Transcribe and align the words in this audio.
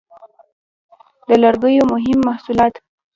د 1.27 1.29
لرګیو 1.43 1.89
مهم 1.93 2.19
محصولات: 2.27 2.73